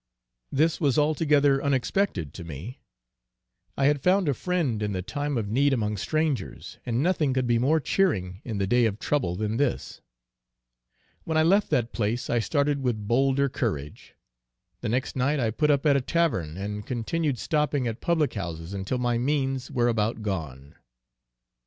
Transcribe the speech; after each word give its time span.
This 0.51 0.81
was 0.81 0.97
altogether 0.97 1.63
unexpected 1.63 2.33
to 2.33 2.43
me: 2.43 2.81
I 3.77 3.85
had 3.85 4.01
found 4.01 4.27
a 4.27 4.33
friend 4.33 4.81
in 4.81 4.93
the 4.93 5.03
time 5.03 5.37
of 5.37 5.47
need 5.47 5.73
among 5.73 5.95
strangers, 5.97 6.79
and 6.87 7.03
nothing 7.03 7.35
could 7.35 7.45
be 7.45 7.59
more 7.59 7.79
cheering 7.79 8.41
in 8.43 8.57
the 8.57 8.65
day 8.65 8.85
of 8.85 8.97
trouble 8.97 9.35
than 9.35 9.57
this. 9.57 10.01
When 11.23 11.37
I 11.37 11.43
left 11.43 11.69
that 11.69 11.93
place 11.93 12.31
I 12.31 12.39
started 12.39 12.81
with 12.81 13.07
bolder 13.07 13.47
courage. 13.47 14.15
The 14.79 14.89
next 14.89 15.15
night 15.15 15.39
I 15.39 15.51
put 15.51 15.69
up 15.69 15.85
at 15.85 15.95
a 15.95 16.01
tavern, 16.01 16.57
and 16.57 16.83
continued 16.83 17.37
stopping 17.37 17.87
at 17.87 18.01
public 18.01 18.33
houses 18.33 18.73
until 18.73 18.97
my 18.97 19.19
means 19.19 19.69
were 19.69 19.87
about 19.87 20.23
gone. 20.23 20.73